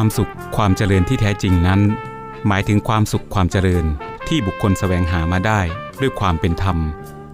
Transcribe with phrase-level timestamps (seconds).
[0.00, 1.80] ความสุขความเจริญที่แท้จริงนั้น
[2.48, 3.84] หมายถึงความสุขความเจริญ
[4.28, 5.60] ที่บุคคลแสวงหามาได้
[6.00, 6.78] ด้วยความเป็นธรรม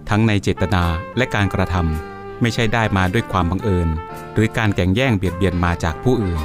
[0.09, 0.83] ทั้งในเจตนา
[1.17, 3.89] และการกระทำไม่ใช่ได้มาด้วยความบังเอิญ
[4.33, 6.41] หรือการแก่งแย่งเบียดเบียนมาจากผู้อื่น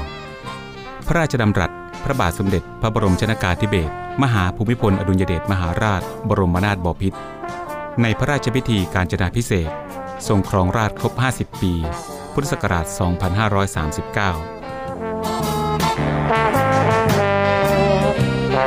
[1.07, 1.71] พระราชดำรัส
[2.05, 3.93] พระบาทสมเด็จ พระบรมชนากาธิเบศร
[4.23, 7.19] มหาภูมิพลอดุลยเดชมหาราช บรมนาถบพิตร
[8.03, 9.71] ในพระราชพิธีการจนาพิเศษ
[10.29, 11.73] ทรงครองราชครบ 50 ปี
[12.33, 12.87] พุทธศักราช
[15.47, 15.50] 2539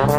[0.03, 0.11] สวัส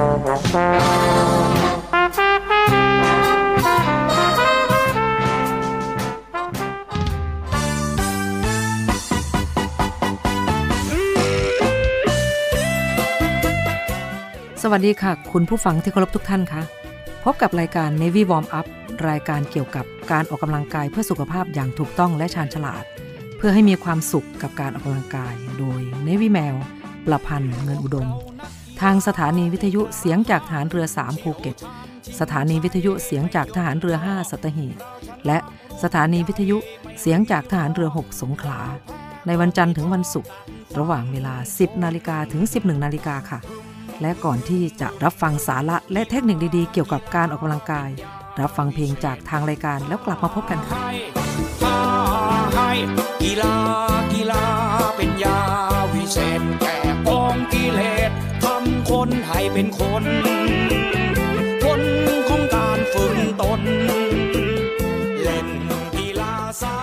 [14.87, 16.63] ดีค่ะ คุณผู้ฟังที่เคารพทุกท่านคะ
[17.25, 18.67] พบกับรายการ Navy Warm Up
[19.09, 22.85] รายการเกี่ยวกับการออกกำลังกายเพื่อสุขภาพอย่างถูกต้องและชาญฉลาด
[23.37, 26.55] เพื่อให้มีความสุขกับการออกกำลังกาย โดย Navy แมว
[27.07, 28.09] ประพันธ์เงินอุดม
[28.89, 31.57] ทางสถานีวิทยุเสียงจากฐานเรือ 3 ภูเก็ต
[32.21, 34.77] สถานีวิทยุเสียงจากทหารเรือ 5 สัตหีบ
[35.27, 35.39] และ
[35.83, 36.57] สถานีวิทยุ
[37.01, 38.61] เสียงจากทหารเรือ 6 สงขลา
[39.27, 40.31] ในวันจันทร์ถึงวันศุกร์
[40.79, 43.39] ระหว่างเวลา 10 นาฬิกาถึง 11 นาฬิกาค่ะ
[44.01, 47.91] และก่อนที่จะรับฟังสาระและเทคนิคดีๆ เกี่ยวกับการออกกำลังกาย
[48.41, 50.79] รับฟังเพลงจากทางรายการแล้วกลับมาพบกันค่ะ
[53.23, 53.57] กีฬา
[54.13, 54.45] กีฬา
[54.97, 55.39] เป็นยา
[55.95, 56.79] วิเศษแก่
[57.09, 57.81] กองกิเล
[58.11, 58.13] ส
[58.95, 60.05] คนให้เป็นคน
[61.65, 61.83] คน
[62.29, 63.61] ของการฝึกตน
[65.23, 65.49] เล่น
[65.95, 66.77] กีฬาสา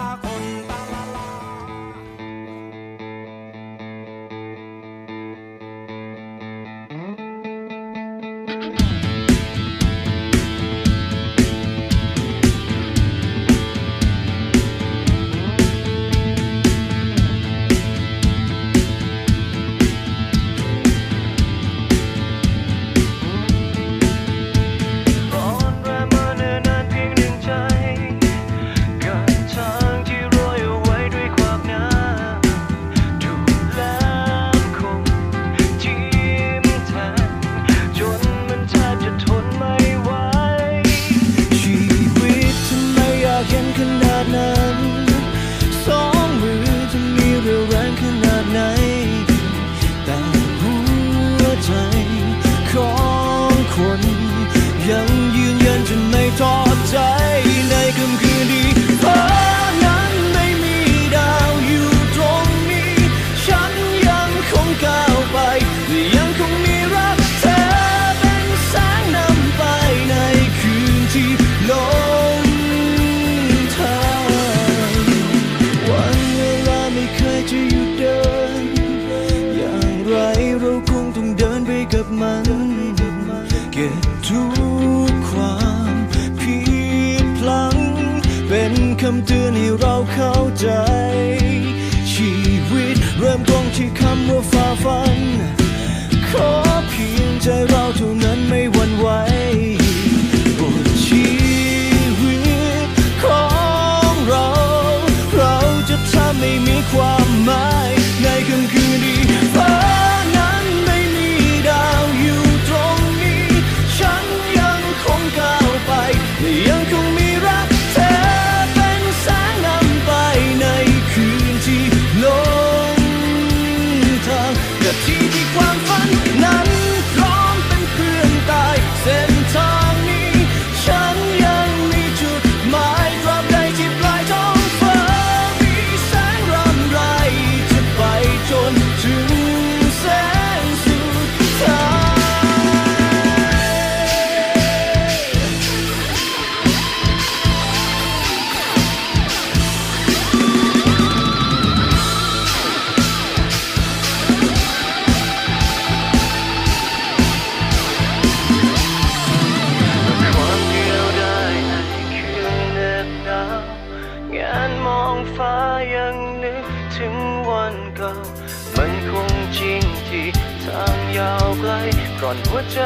[168.84, 170.28] มันคงจริงที่
[170.66, 171.72] ทางยาวไกล
[172.20, 172.80] กร่อนหัวใจ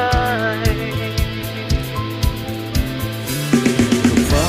[4.08, 4.46] ก็เฝ้า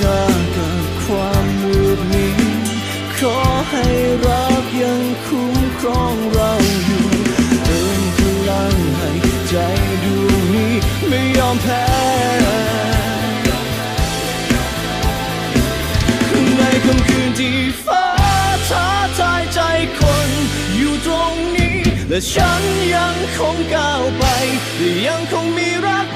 [0.00, 0.22] หน้า
[0.56, 2.34] กับความมืดนี้
[3.18, 3.36] ขอ
[3.70, 3.86] ให้
[4.26, 6.52] รักยังคุ้มครองเรา
[6.86, 7.06] อยู่
[7.64, 8.18] เติมพ
[8.48, 9.10] ลังให้
[9.48, 9.54] ใจ
[10.04, 10.72] ดวงนี้
[11.08, 11.84] ไม่ยอมแพ้
[16.56, 17.95] ในค่ำคืนที่ฟ้า
[22.16, 22.62] และฉัน
[22.94, 24.24] ยังคงก้าวไป
[24.78, 26.06] และยังคงมีรัก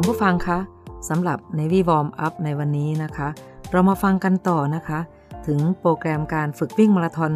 [0.00, 0.58] คุณผู้ฟังคะ
[1.08, 3.28] สำหรับ Navy Warm Up ในวันนี้นะคะ
[3.72, 4.98] เรามาฟังกันต่อนะคะ
[5.46, 7.32] ถึงโปรแกรมการฝึกวิ่งมาราธอน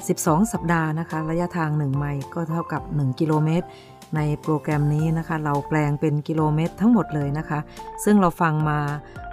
[0.00, 3.66] 12 สัปดาห์นะคะ ระยะทาง 1 ไมล์ก็เท่ากับ 1 กิโลเมตร
[4.16, 7.58] ในโปรแกรมนี้นะคะ เราแปลงเป็นกิโลเมตรทั้งหมดเลยนะคะ
[8.04, 8.78] ซึ่งเราฟังมา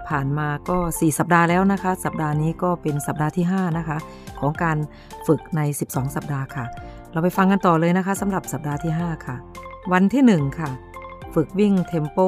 [0.07, 3.97] ผ่านมาก็ 4 สัปดาห์แล้วนะคะ สัปดาห์นี้ก็เป็นสัปดาห์ที่ 5 นะคะ
[4.39, 4.77] ของการ
[5.27, 6.65] ฝึกใน 12 สัปดาห์ค่ะ
[7.11, 9.35] เราไปฟังกันต่อเลยนะคะสำหรับสัปดาห์ที่ 5 ค่ะ
[9.91, 10.71] วันที่ 1 ค่ะ
[11.39, 12.19] ฝึกวิ่ง tempo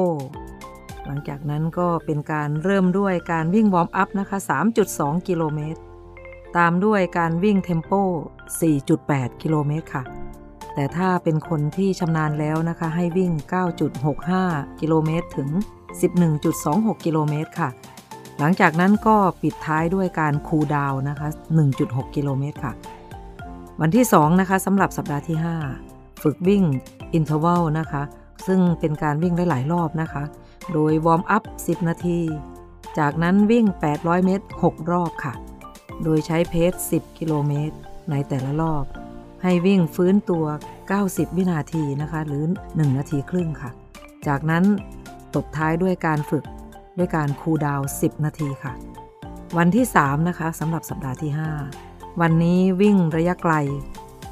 [1.06, 4.38] หลังจากนั้นก็เป็นการเริ่มด้วยการวิ่ง warm up นะคะ
[4.82, 5.80] 3.2 กิโลเมตร
[6.56, 7.92] ตามด้วยการวิ่ง tempo
[8.66, 10.02] 4.8 กิโลเมตรค่ะ
[10.74, 13.30] แต่ถ้าเป็นคนที่ชำนาญแล้วนะคะ ให้วิ่ง
[14.06, 15.48] 9.65 กิโลเมตรถึง
[16.28, 17.68] 11.26 กิโลเมตรค่ะ
[18.38, 21.28] หลังจากนั้นก็ปิดท้ายด้วยการ cool down นะคะ
[21.72, 22.72] 1.6 กิโลเมตรค่ะ
[23.80, 25.38] วันที่ 2 นะคะสำหรับสัปดาห์ที่
[25.80, 26.62] 5 ฝึกวิ่ง
[27.14, 28.02] interval นะคะ
[28.46, 30.22] ซึ่งเป็นการวิ่งได้หลายรอบนะคะ
[30.72, 32.20] โดย warm up 10 นาที
[32.98, 33.66] จากนั้นวิ่ง
[33.96, 35.34] 800 เมตร 6 รอบค่ะ
[36.04, 37.76] โดยใช้ pace 10 กิโลเมตร
[38.10, 38.84] ในแต่ละรอบ
[39.42, 40.44] ให้วิ่งฟื้นตัว
[40.90, 43.70] 90 วินาทีนะคะ หรือ 1 นาทีครึ่งค่ะ
[44.26, 44.64] จากนั้น
[45.34, 46.44] ตบท้ายด้วยการฝึก
[46.98, 48.72] ด้วยการ cool down 10 นาทีค่ะ
[49.58, 51.32] วันที่ 3 นะคะสำหรับสัปดาห์ที่
[51.76, 53.54] 5 วันนี้วิ่งระยะไกล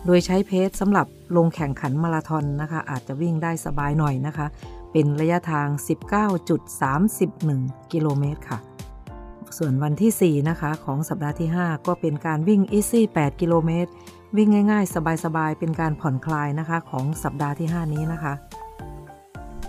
[0.07, 4.47] โดยใช้เพจสำหรับลงแข่งขันมาราธอนนะคะ อาจจะวิ่งได้สบายหน่อยนะคะ
[4.97, 5.69] เป็นระยะทาง
[7.01, 8.59] 19.31 กิโลเมตรค่ะ
[9.59, 13.91] ส่วนวันที่ 4 นะคะของสัปดาห์ที่ 5 ก็เป็นการวิ่ง Easy 8กิโลเมตร
[14.37, 18.33] วิ่งง่ายๆ สบายๆ เป็นการผ่อนคลายนะคะของสัปดาห์ที่ 5 นี้นะคะ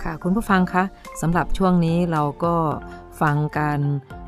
[0.04, 0.84] ค่ะคุณผู้ฟังคะ
[1.22, 2.56] สำหรับช่วงนี้เราก็
[3.22, 3.80] ฟังการ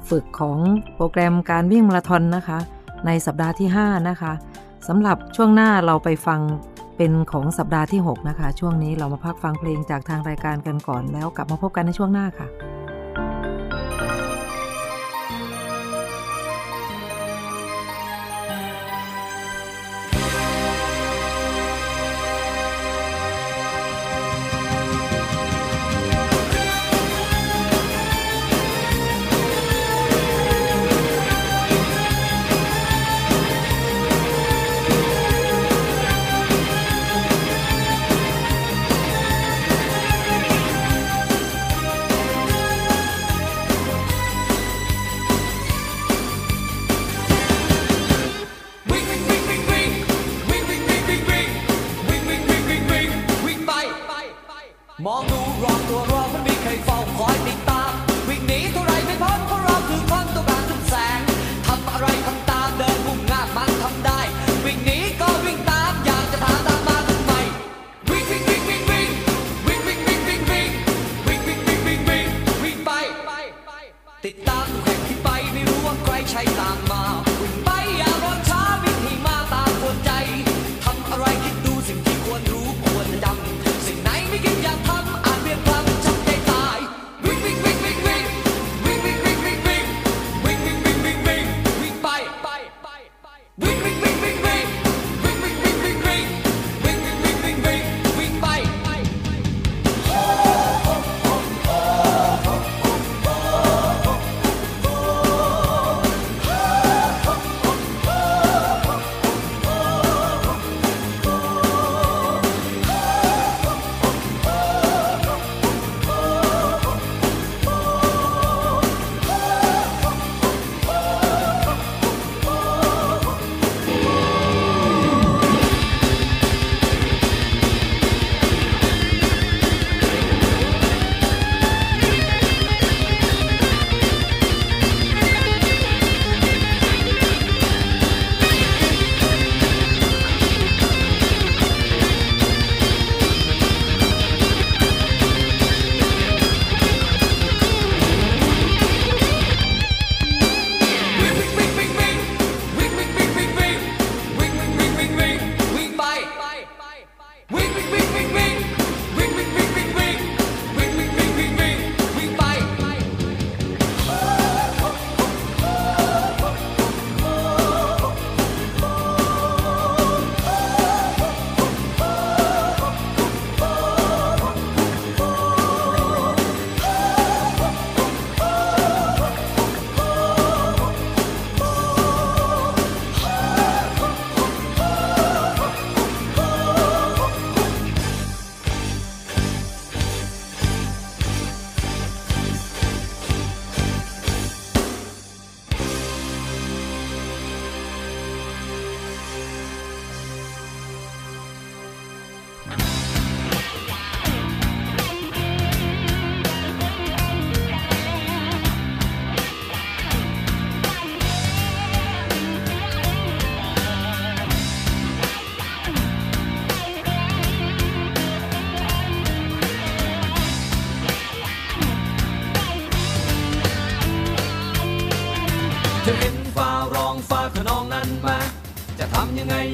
[0.10, 0.58] ฝึกของ
[0.96, 2.60] โปรแกรมการวิ่งมาราธอนนะคะ
[3.06, 4.34] ในสัปดาห์ที่ 5 นะคะ
[4.88, 6.40] สำหรับช่วงหน้าเราไปฟัง
[6.98, 12.48] เป็นของสัปดาห์ที่ 6 นะคะ ช่วงนี้เรามาพักฟังเพลงจากทางรายการกันก่อนแล้วกลับมาพบกันในช่วงหน้าค่ะ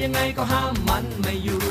[0.04, 1.62] ยังไงก็ห้ามมันไม่อยู่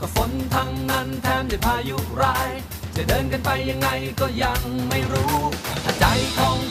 [0.00, 2.50] ก็ฝนทั้งนั้นแถมด้พายุร้าย
[2.96, 3.88] จะเดินกันไปยังไง
[4.20, 5.34] ก็ยังไม่รู้
[5.84, 6.04] ถ้าใจ
[6.36, 6.65] ของ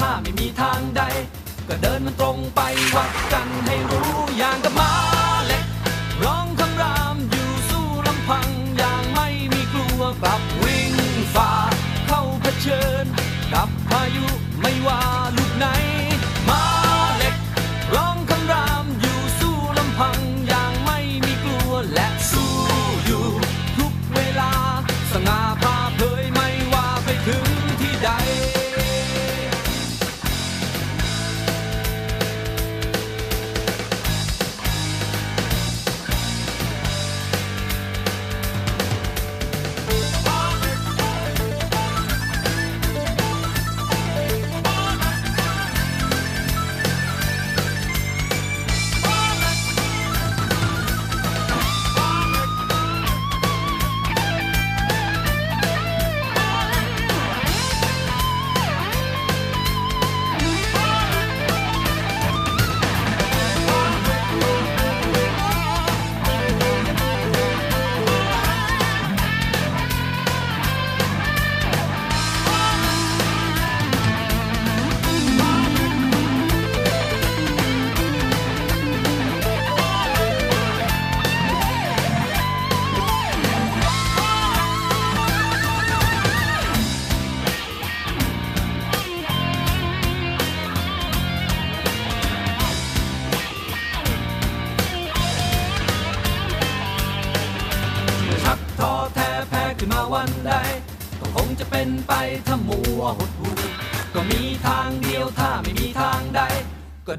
[0.00, 1.02] ถ้าไม่มีทางใด
[1.68, 2.60] ก็เดินมันตรงไป
[2.96, 4.27] วัดกันให้รู้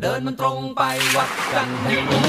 [0.02, 0.82] เดินมันตรงไป
[1.16, 2.29] วัดกันให้รู้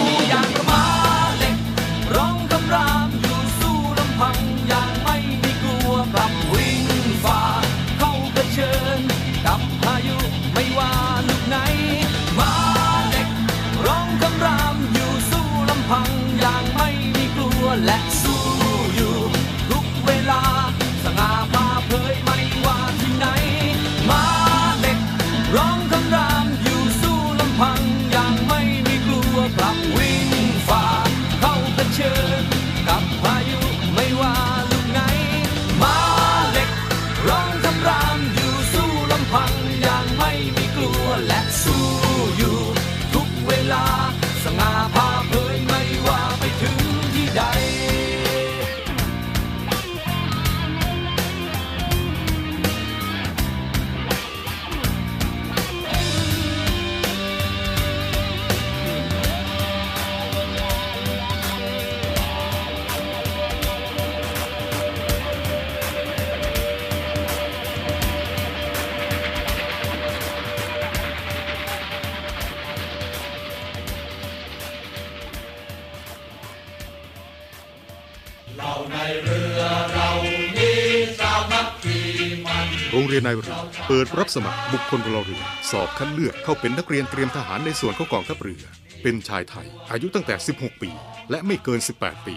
[83.93, 88.63] เปิดรับสมัครบุคคลพลเรือนสอบคัดเลือกเข้าเป็นนักเรียนเตรียมทหารในส่วนของกองทัพเรือ
[89.03, 90.91] เป็นชายไทย อายุตั้งแต่ 16 ปี
[91.31, 92.37] และไม่เกิน 18 ปี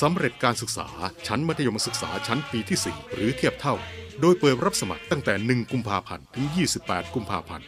[0.00, 0.88] สำเร็จการศึกษา
[1.26, 3.74] ชั้นมัธยมศึกษาชั้นปีที่ 4 หรือเทียบเท่า
[4.20, 6.46] โดยเปิดรับสมัครตั้งแต่ 1 กุมภาพันธ์ ถึง
[6.80, 7.66] 28 กุมภาพันธ์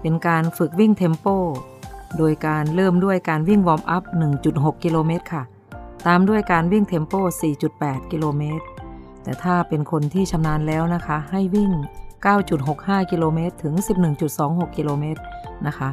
[0.00, 1.26] เป็นการฝึกวิ่ง tempo
[2.18, 4.02] โดยการเริ่มด้วยการวิ่ง warm up
[4.44, 5.42] 1.6 กิโลเมตรค่ะ
[6.06, 7.12] ตามด้วยการวิ่ง tempo
[7.62, 8.64] 4.8 กิโลเมตร
[9.22, 11.70] แต่ถ้าเป็นคนที่ชำนาญแล้วนะคะ ให้วิ่ง
[12.42, 13.74] 9.65 กิโลเมตร ถึง
[14.26, 15.20] 11.26 กิโลเมตร
[15.66, 15.88] นะคะ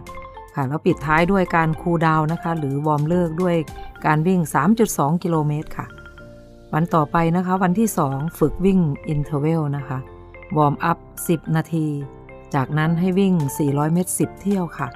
[0.56, 3.56] ค่ะ แล้วปิดท้ายด้วยการ cool down นะคะ หรือ warm เลิกด้วย
[4.06, 4.40] การวิ่ง
[4.82, 5.86] 3.2 กิโลเมตรค่ะ
[6.74, 9.98] วันต่อไปนะคะ วันที่ 2 ฝึกวิ่งinterval นะคะ
[10.58, 11.88] warm up 10 นาที
[12.56, 14.88] จากนั้นให้วิ่ง 400 เมตร 10 เที่ยวค่ะ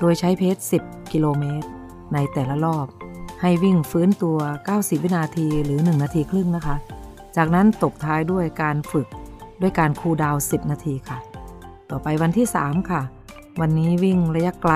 [0.00, 1.68] โดยใช้ pace 10 กิโลเมตร
[2.14, 2.86] ในแต่ละรอบ
[3.40, 4.38] ให้วิ่งฟื้นตัว
[4.70, 6.76] 90 วินาทีหรือ 1 นาทีครึ่งนะคะ
[7.36, 9.08] จากนั้นตบท้ายด้วยการฝึก
[9.60, 11.18] ด้วยการ cool down 10 นาทีค่ะ
[11.90, 13.02] ต่อไปวันที่ 3 ค่ะ
[13.60, 14.74] วันนี้วิ่งระยะไกล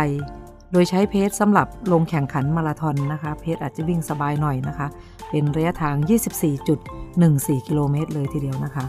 [0.72, 4.86] โดยใช้ pace สำหรับลงแข่งขันมาราธอนนะคะ pace อาจจะวิ่งสบายหน่อยนะคะ
[5.30, 5.94] เป็นระยะทาง
[6.82, 8.84] 24.14 กิโลเมตรเลยทีเดียวนะคะ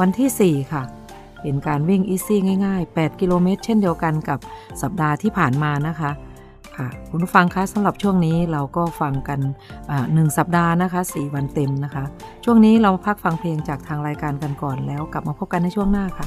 [0.00, 0.82] วันที่ 4 ค่ะ
[1.42, 4.38] เป็นการวิ่งอีซี่ง่ายๆ 8 กิโลเมตร เช่นเดียวกันกับ
[4.82, 6.10] สัปดาห์ที่ผ่านมานะคะ
[6.76, 9.40] ค่ะคุณผู้ฟังคะสำหรับช่วงนี้เราก็ฟังกัน
[10.14, 12.04] หนึ่งสัปดาห์นะคะ 4 วันเต็มนะคะ
[12.44, 16.26] ช่วงนี้เราพักฟังเพลงจากทางรายการกันก่อนแล้วกลับมาพบกันในช่วงหน้าค่ะ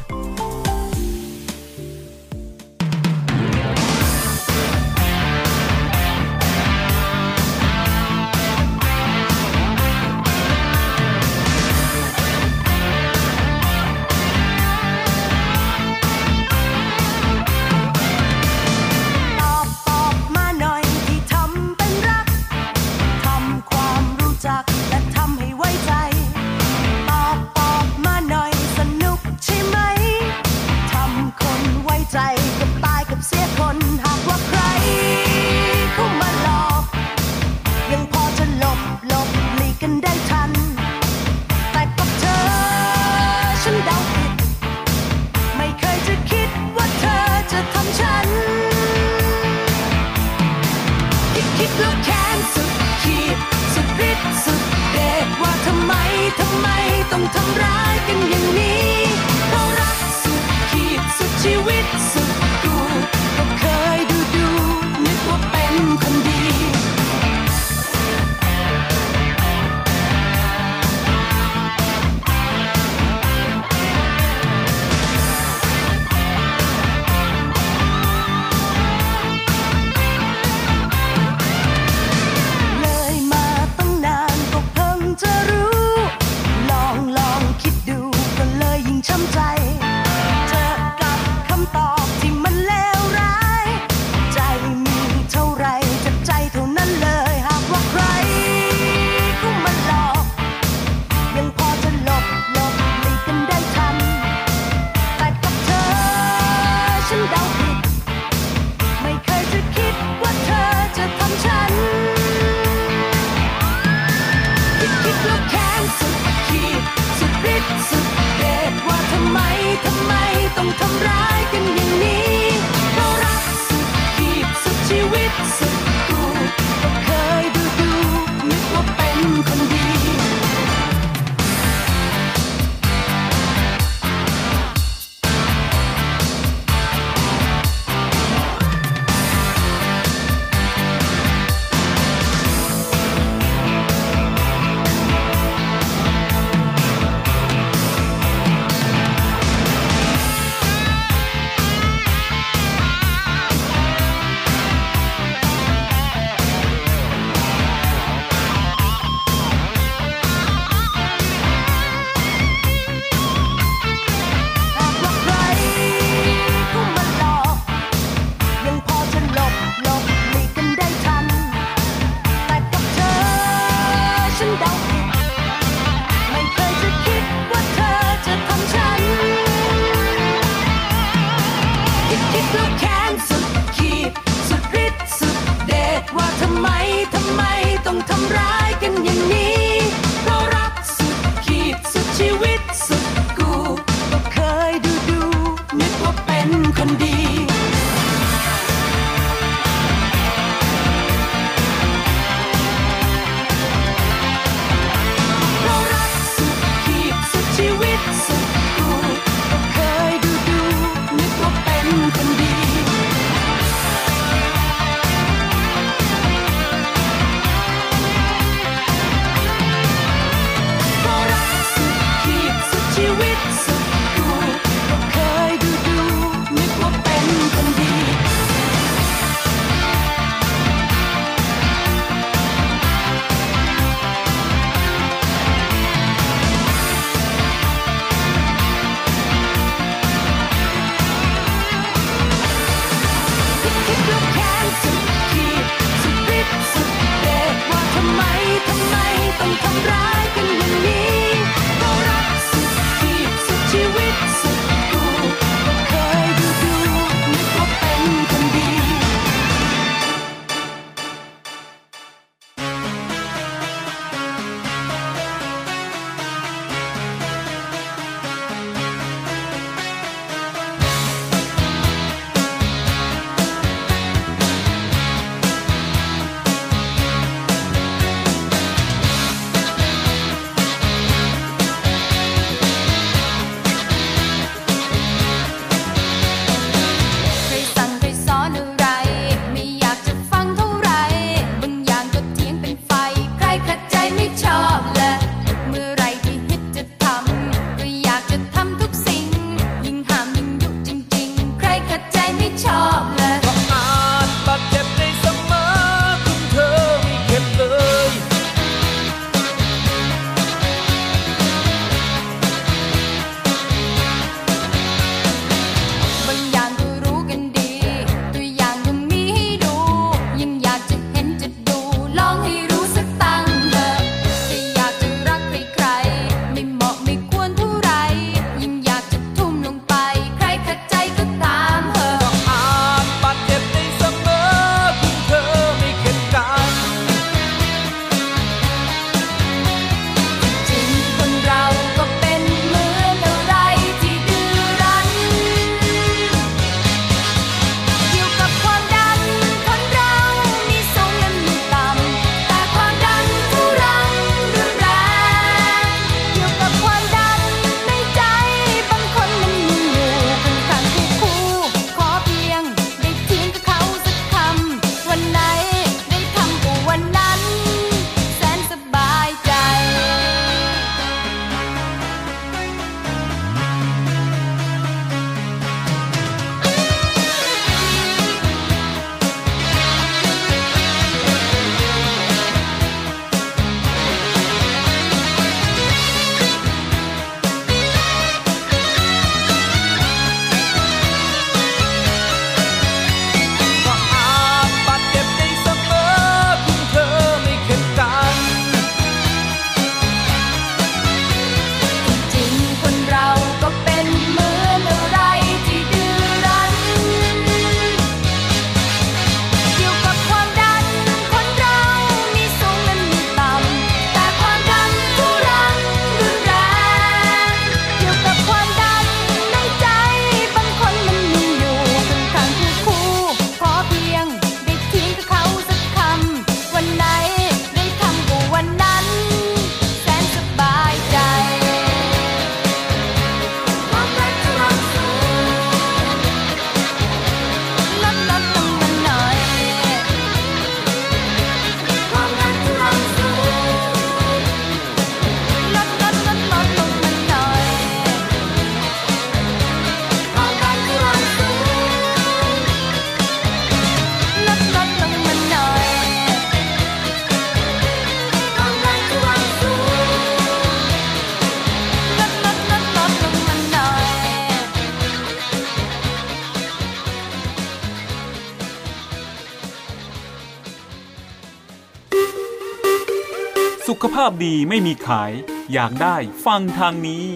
[474.24, 475.32] าพดีไม่มีขาย
[475.74, 477.28] อยากได้ฟังทางนี้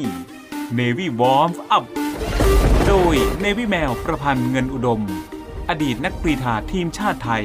[0.79, 1.85] Navy Warm Up
[2.87, 5.01] โดย Navy แมวประพันธ์เงินอุดม
[5.69, 7.43] อดีตนักกรีฑาทีมชาติไทย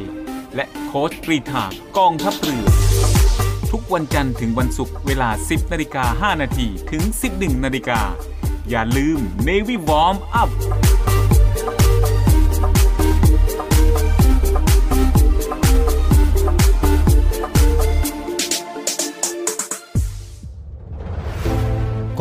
[0.54, 1.64] และโค้ชกรีฑา
[1.98, 2.66] กองทัพเรือ
[3.70, 7.02] ทุกวันจันทร์ถึงวันศุกร์เวลา 10นาฬิกา5นาทีถึง
[7.32, 8.00] 11นาฬิกา
[8.70, 10.50] อย่าลืม Navy Warm Up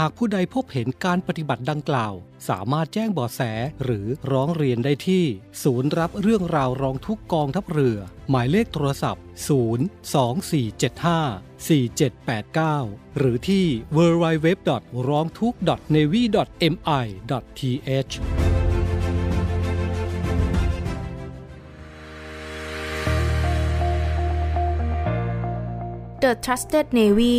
[0.00, 2.14] หากผู้ใดพบเห็นการปฏิบัติดังกล่าว
[2.48, 3.40] สามารถแจ้งเบาะแส
[3.84, 5.24] หรือร้องเรียนได้ที่
[5.62, 7.98] ศูนย์รับเรื่องราวร้องทุกกองทัพเรือ
[8.30, 9.24] หมายเลขโทรศัพท์
[11.66, 14.48] 02475 4789 หรือที่ www.
[15.08, 15.54] ร้องทุก
[15.94, 16.22] navy
[16.72, 17.06] mi
[18.10, 18.14] th
[26.22, 27.38] The Trusted Navy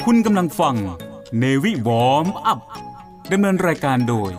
[0.03, 0.77] 02-475-3081คุณกำลังฟัง
[1.43, 2.61] Navy Warm Up
[3.33, 4.31] ดำเนินรายการโดย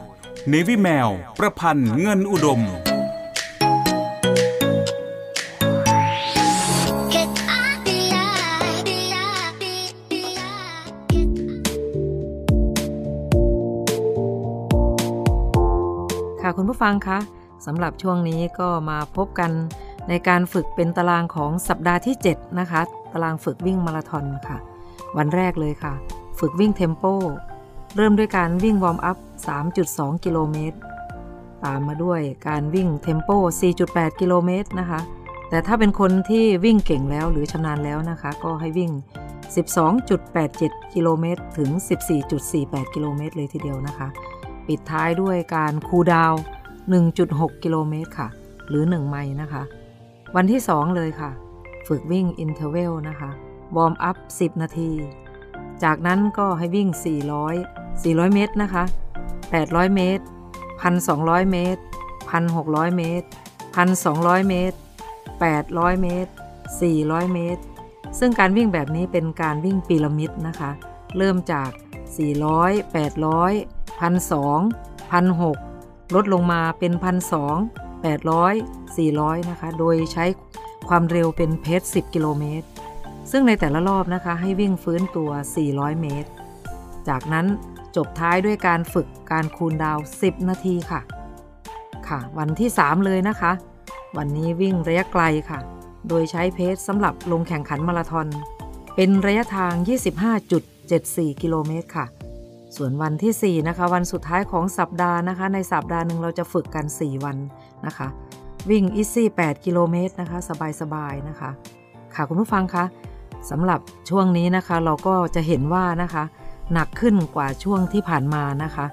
[0.51, 2.61] Navy แมว ประพันธ์เงินอุดม
[16.61, 17.19] คุณผู้ฟังคะ
[17.65, 19.51] สำหรับช่วงนี้ก็มาพบกัน
[20.09, 22.81] ในการฝึกเป็นตารางของสัปดาห์ที่ 7 นะคะ
[23.13, 24.57] ตารางฝึกวิ่งมาราธอนค่ะ
[25.17, 25.93] วันแรกเลยค่ะ
[26.39, 27.03] ฝึกวิ่ง tempo
[27.95, 29.17] เริ่มด้วยการวิ่ง warm up
[29.71, 30.77] 3.2 กิโลเมตร
[31.65, 33.29] ตามมาด้วยการวิ่ง tempo
[33.75, 34.99] 4.8 กิโลเมตรนะคะ
[35.49, 38.91] แต่ถ้าเป็นคนที่วิ่งเก่งแล้วหรือชำนาญแล้วนะคะ ก็ให้วิ่ง
[40.17, 41.69] 12.87 กิโลเมตรถึง
[42.31, 44.09] 14.48 กิโลเมตรเลยทีเดียวนะคะ
[44.69, 46.41] ปิดท้ายด้วยการ cool down
[47.01, 48.29] 1.6 กิโลเมตรค่ะ
[48.69, 49.63] หรือ 1 ไมล์นะคะ
[50.35, 51.31] วันที่ 2 เลยค่ะ
[51.87, 53.29] ฝึกวิ่ง interval นะคะ
[53.75, 54.91] warm up 10 นาที
[55.83, 56.87] จากนั้นก็ให้วิ่ง
[57.45, 58.83] 400 400 เมตรนะคะ
[59.39, 60.23] 800 เมตร
[60.85, 61.81] 1,200 เมตร
[62.37, 63.27] 1,600 เมตร
[63.87, 64.77] 1,200 เมตร
[65.39, 66.31] 800 เมตร
[66.81, 67.61] 400 เมตร
[68.19, 70.71] ซึ่งการวิ่งแบบนี้เป็นการวิ่งพีระมิดนะคะ
[71.17, 71.69] เริ่มจาก
[72.47, 74.07] 400 800 1,200
[75.11, 76.91] 1,600ลดลงมาเป็น
[77.53, 80.25] 1,200 800 400นะคะ โดยใช้
[80.89, 82.67] ความเร็วเป็นเพจ10 กิโลเมตร
[83.31, 85.29] ซึ่งในแต่ละรอบนะคะให้วิ่งฟื้นตัว
[85.65, 86.29] 400 เมตร
[87.07, 87.45] จากนั้น
[87.95, 91.01] จบท้ายด้วยการฝึกการคูลดาว 10 นาทีค่ะ
[92.07, 93.51] ค่ะ วันที่ 3 เลยนะคะ
[94.17, 95.59] วันนี้วิ่งระยะไกลค่ะ
[96.07, 98.27] โดยใช้เพจสำหรับลงแข่งขันมาราธอน
[98.95, 99.73] เป็นระยะทาง
[100.57, 102.05] 25.74 กิโลเมตรค่ะ
[102.77, 107.37] ส่วนวันที่ 4 นะคะ วันสุดท้ายของสัปดาห์นะคะ ในสัปดาห์หนึ่งเราจะฝึกกัน 4 วัน
[107.85, 108.07] นะคะ
[108.69, 110.37] วิ่งอีซี่8กิโลเมตรนะคะ
[110.81, 111.49] สบายๆนะคะ
[112.15, 112.85] ค่ะคุณผู้ฟังคะ
[113.49, 113.79] สำหรับ
[114.09, 116.23] ช่วงนี้นะคะเราก็จะเห็นว่านะคะ
[116.73, 118.85] หนักขึ้นกว่าช่วงที่ผ่านมานะคะ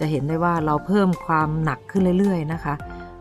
[0.00, 2.74] จะเห็นได้ว่าเราเพิ่มความหนักขึ้นเรื่อยๆนะคะ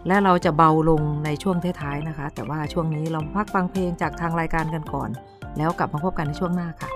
[0.08, 5.10] และเราจะเบาลงในช่วงท้ายๆนะคะ แต่ว่าช่วงนี้เราพักฟังเพลงจากทางรายการกันก่อน
[5.58, 6.90] แล้วกลับมาพบกันในช่วงหน้าค่ะ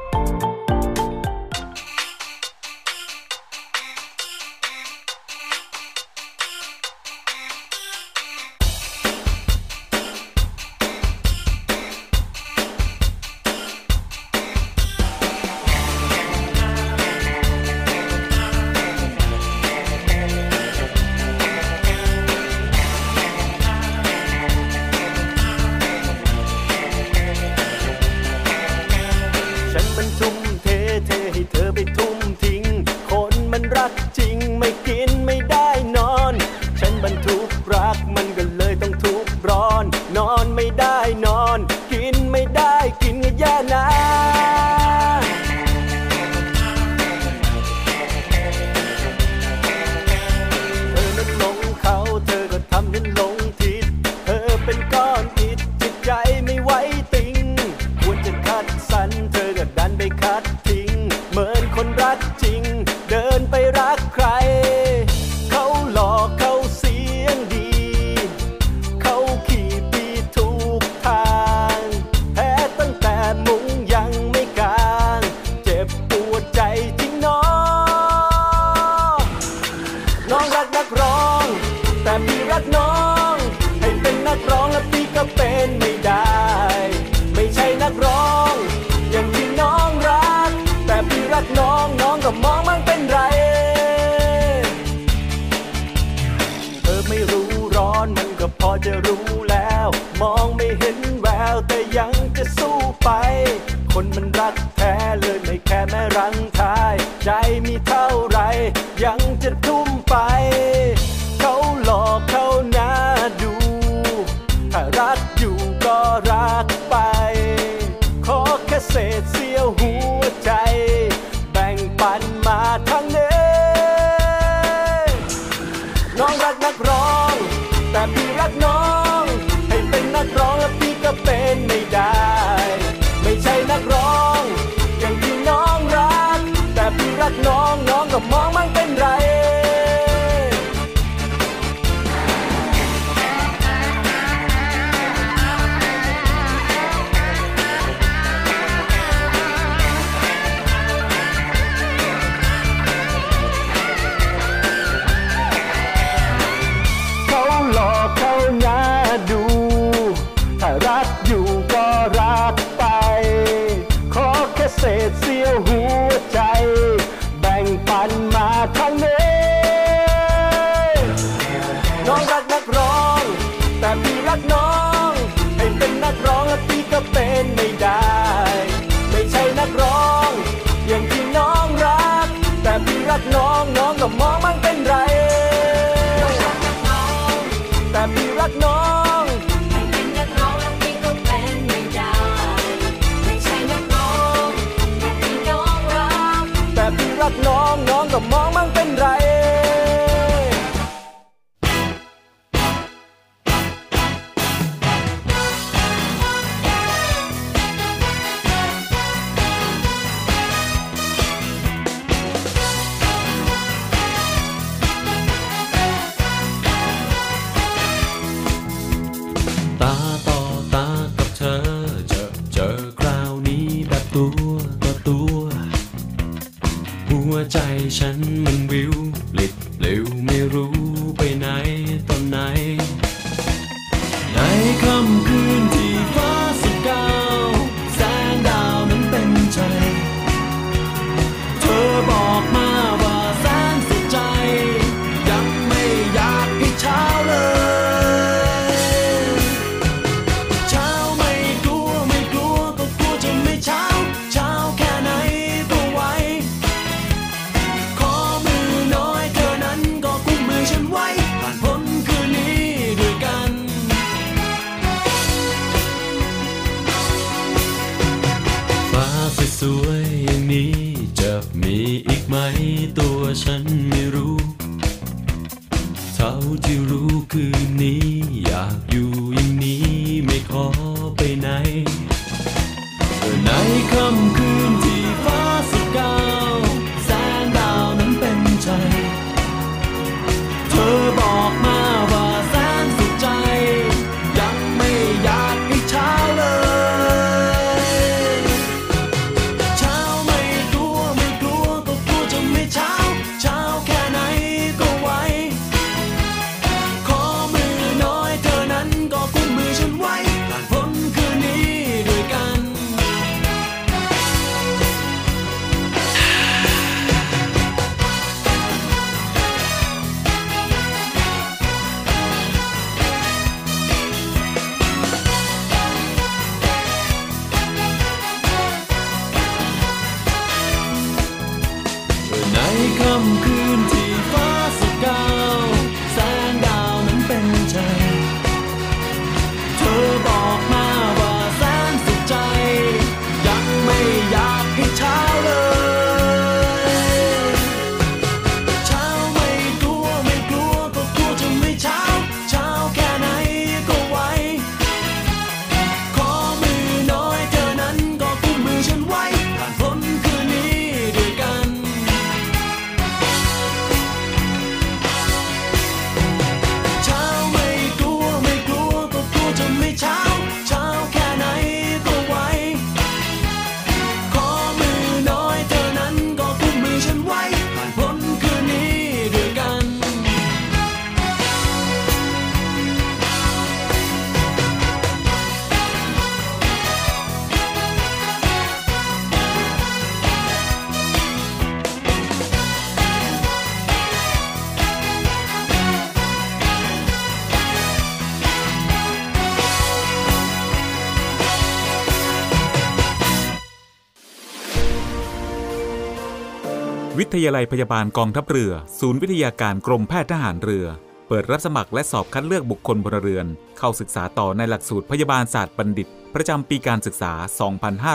[407.35, 410.85] ทยาลัยพยาบาลกองทัพเรือ ศูนย์วิทยาการกรมแพทย์ทหารเรือ
[411.27, 413.45] เปิดรับสมัครและสอบคัดเลือกบุคคลพลเรือน
[413.77, 417.33] เข้าศึกษาต่อในหลักสูตรพยาบาลศาสตร์บัณฑิต ประจำปีการศึกษา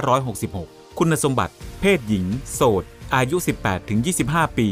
[0.09, 3.37] 2566 คุณสมบัติ เพศหญิง โสด อายุ
[3.97, 4.69] 18-25 ปี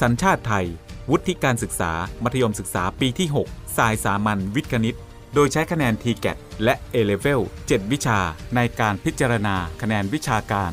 [0.00, 0.66] สัญชาติไทย
[1.10, 1.92] วุฒิการศึกษา
[2.24, 4.96] มัธยมศึกษาปีที่ 6 สายสามัญวิทย์คณิต
[5.34, 8.18] โดยใช้คะแนน TGAT และ A-Level 7 วิชา
[8.56, 10.72] ในการพิจารณาคะแนนวิชาการ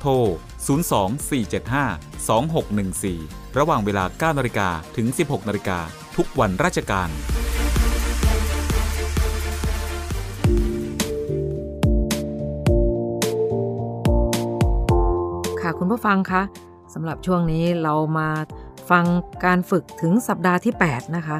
[0.00, 0.12] โทร
[0.66, 5.78] 024752614 ระหว่างเวลา 9นาฬิกาถึง 16นาฬิกา
[6.16, 7.08] ทุกวันราชการ
[15.60, 16.42] ค่ะคุณผู้ฟังคะ
[16.94, 18.28] สำหรับช่วงนี้เรามา
[18.90, 19.04] ฟัง
[19.44, 21.38] การฝึกถึงสัปดาห์ที่ 8 นะคะ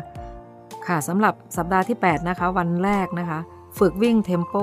[0.87, 3.39] ค่ะสำหรับสัปดาห์ที่ 8 นะคะ วันแรกนะคะ
[3.79, 4.55] ฝึกวิ่ง tempo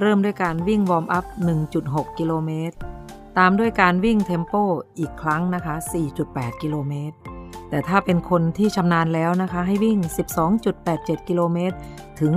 [0.00, 1.24] เริ่มด้วยการวิ่ง warm up
[1.72, 2.76] 1.6 กิโลเมตร
[3.42, 4.54] ตามด้วยการวิ่ง tempo
[4.98, 5.74] อีกครั้งนะคะ
[6.18, 7.16] 4.8 กิโลเมตร
[7.70, 9.98] แต่ถ้าเป็นคนที่ชำนาญแล้วนะคะ ให้วิ่ง
[10.64, 11.76] 12.87 กิโลเมตร
[12.20, 12.32] ถึง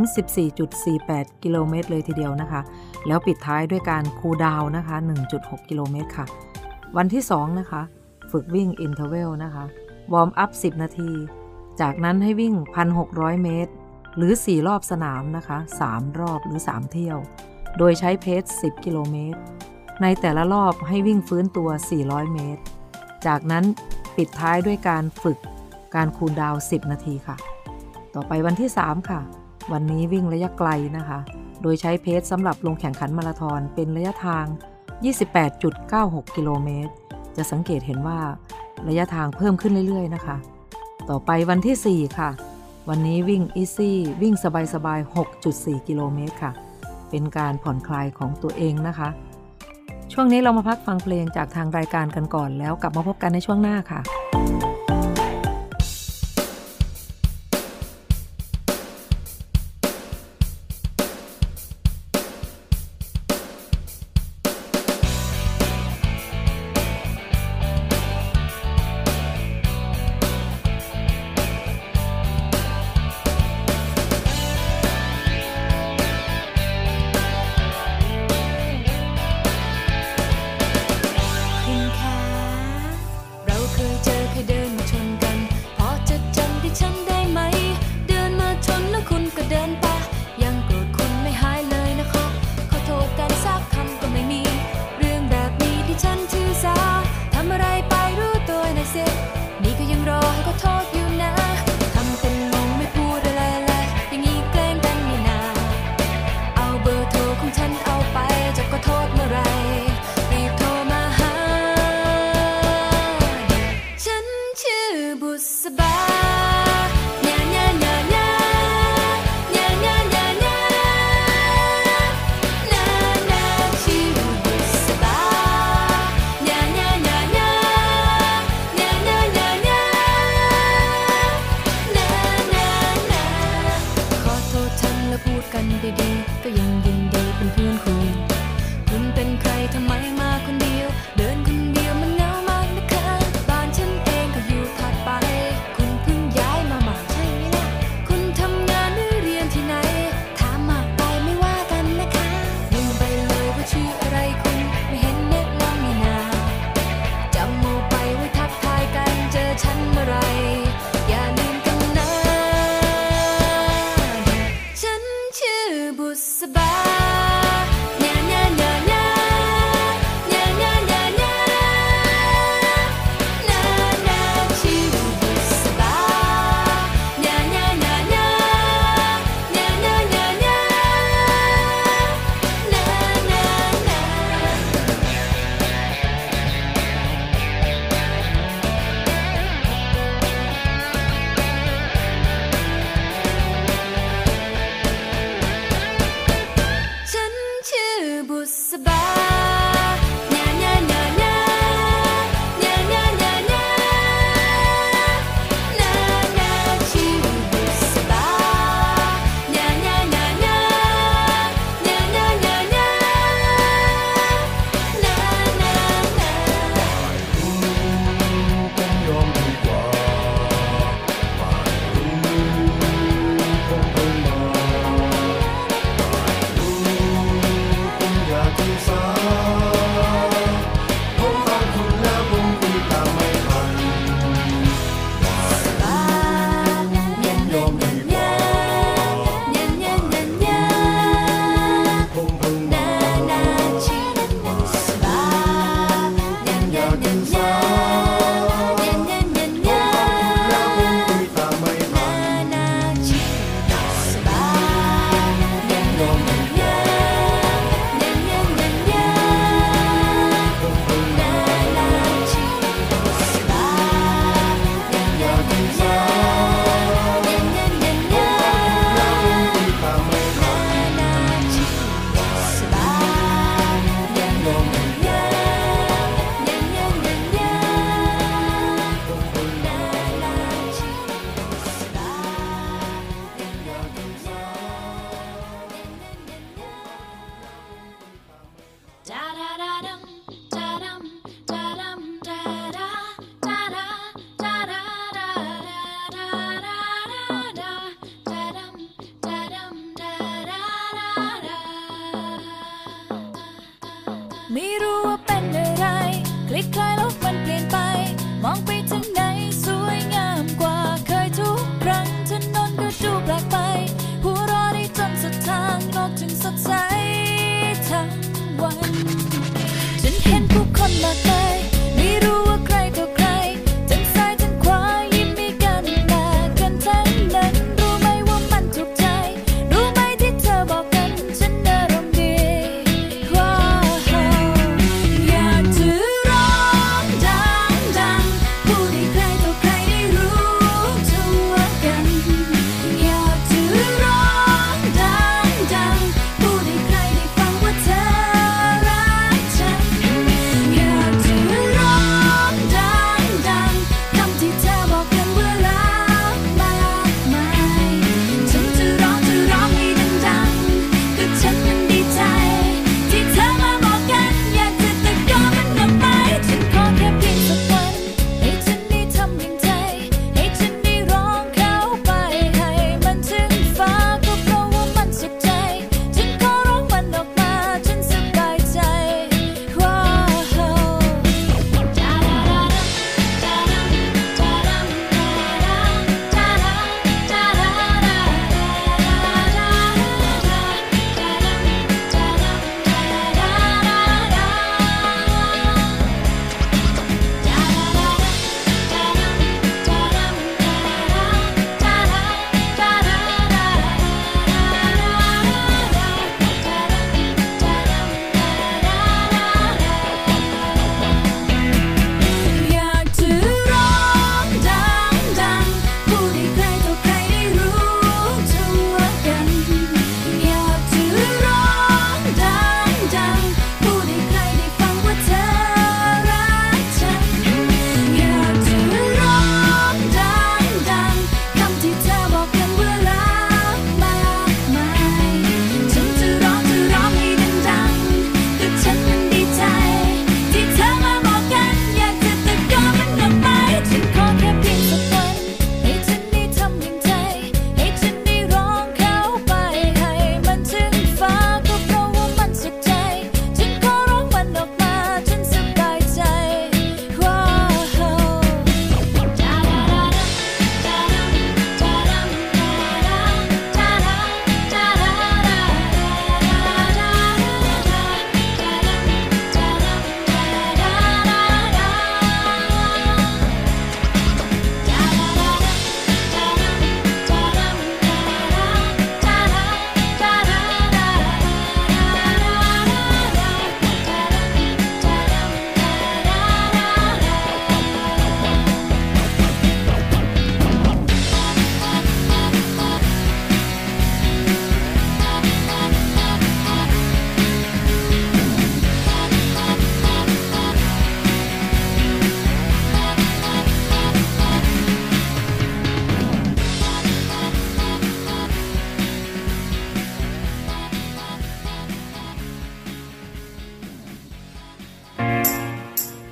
[0.70, 2.62] 14.48 กิโลเมตรเลยทีเดียวนะคะ
[3.08, 4.96] แล้วปิดท้ายด้วยการ cool down นะคะ
[5.34, 6.26] 1.6 กิโลเมตรค่ะ
[6.98, 7.82] วันที่ 2 นะคะ
[8.32, 9.66] ฝึกวิ่ง interval นะคะ
[10.14, 11.12] warm up 10 นาที
[11.82, 12.54] จากนั้นให้วิ่ง
[13.00, 13.72] 1,600 เมตร
[14.18, 15.58] หรือ 4 รอบสนามนะคะ
[15.90, 17.18] 3 รอบหรือ 3 เที่ยว
[17.78, 19.42] โดยใช้เพจ10 กิโลเมตร
[20.02, 21.70] ในแต่ละรอบให้วิ่งฟื้นตัว
[22.02, 22.62] 400 เมตร
[23.28, 23.64] จากนั้น
[24.16, 25.38] ปิดท้ายด้วยการฝึก
[25.96, 27.38] การคูลดาวน์10 นาทีค่ะ
[28.16, 29.22] ต่อไปวันที่ 3 ค่ะ
[29.72, 31.20] วันนี้วิ่งระยะไกลนะคะ
[31.62, 34.46] โดยใช้เพจสำหรับลงแข่งขันมาราธอนเป็นระยะทาง
[35.22, 36.94] 28.96 กิโลเมตร
[37.38, 38.20] จะสังเกตเห็นว่า
[38.88, 40.38] ระยะทางเพิ่มขึ้นเรื่อย ๆ นะคะ
[41.10, 42.30] ต่อไปวันที่ 4 ค่ะ
[42.90, 43.92] วันนี้วิ่ง Easy
[44.22, 44.34] วิ่ง
[44.74, 45.14] สบายๆ
[45.44, 46.52] 6.4 กิโลเมตรค่ะ
[47.10, 49.10] เป็นการผ่อนคลายของตัวเองนะคะ
[50.14, 54.00] ช่วงนี้เรามาพักฟังเพลงจากทางรายการกันก่อนแล้วกลับมาพบกันในช่วงหน้าค่ะ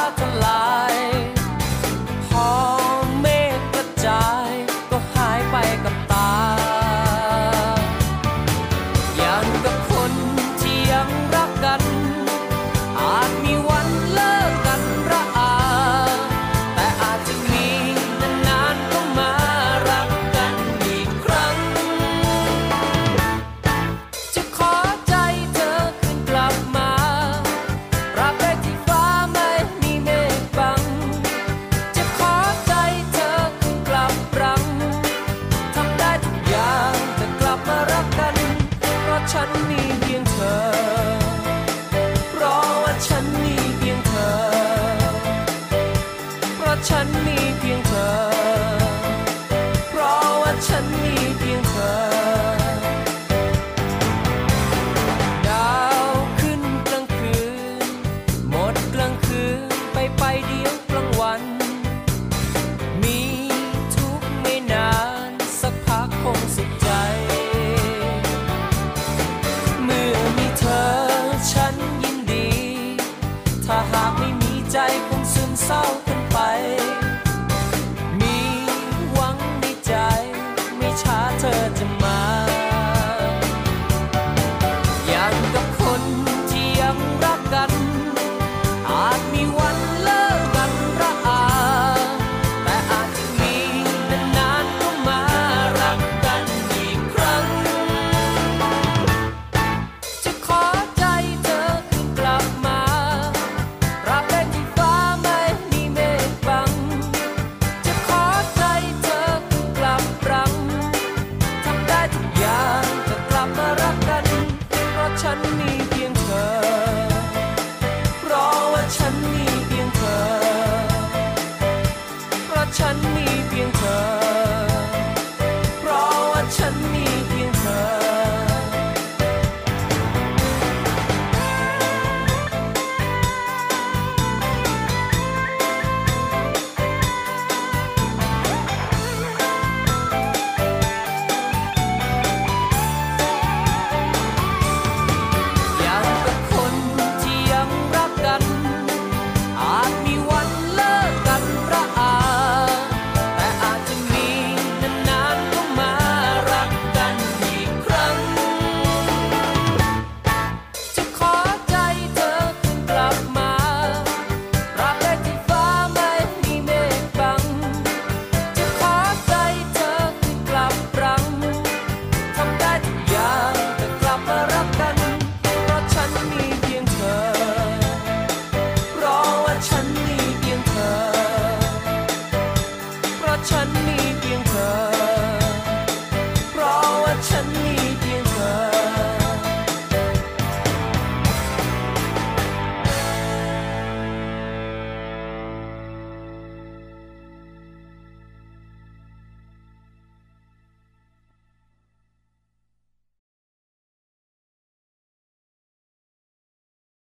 [0.00, 0.59] มาฟ้